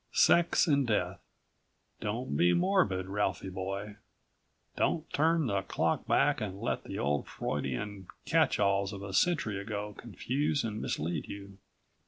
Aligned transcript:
Sex 0.13 0.65
and 0.65 0.87
death. 0.87 1.19
Don't 1.99 2.35
be 2.35 2.55
morbid, 2.55 3.05
Ralphie 3.05 3.51
boy. 3.51 3.97
Don't 4.75 5.07
turn 5.13 5.45
the 5.45 5.61
clock 5.61 6.07
back 6.07 6.41
and 6.41 6.59
let 6.59 6.83
the 6.85 6.97
old 6.97 7.27
Freudian 7.27 8.07
catch 8.25 8.59
alls 8.59 8.93
of 8.93 9.03
a 9.03 9.13
century 9.13 9.61
ago 9.61 9.93
confuse 9.95 10.63
and 10.63 10.81
mislead 10.81 11.27
you. 11.27 11.59